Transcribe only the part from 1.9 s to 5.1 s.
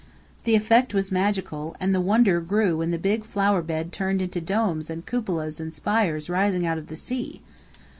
the wonder grew when the big flower bed turned into domes and